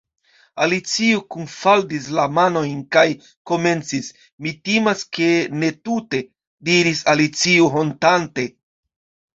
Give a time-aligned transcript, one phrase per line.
[0.65, 3.05] Alicio kunfaldis la manojn kaj
[3.51, 4.09] komencis:
[4.47, 5.31] "Mi timas ke
[5.61, 6.27] ne tute"
[6.71, 8.51] diris Alicio hontante.